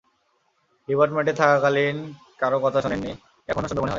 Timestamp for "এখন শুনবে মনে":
3.49-3.87